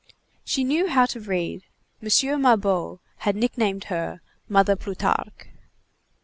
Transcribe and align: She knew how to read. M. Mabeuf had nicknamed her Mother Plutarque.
She 0.43 0.63
knew 0.63 0.87
how 0.87 1.05
to 1.05 1.19
read. 1.19 1.61
M. 2.01 2.07
Mabeuf 2.41 2.97
had 3.17 3.35
nicknamed 3.35 3.83
her 3.83 4.21
Mother 4.49 4.75
Plutarque. 4.75 5.49